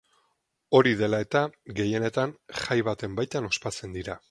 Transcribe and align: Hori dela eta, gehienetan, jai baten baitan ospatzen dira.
Hori 0.79 0.93
dela 1.01 1.19
eta, 1.25 1.43
gehienetan, 1.81 2.35
jai 2.63 2.81
baten 2.91 3.21
baitan 3.23 3.53
ospatzen 3.53 3.97
dira. 4.01 4.19